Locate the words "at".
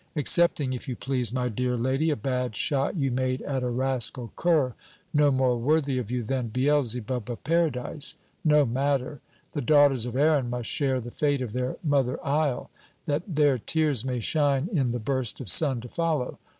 3.43-3.61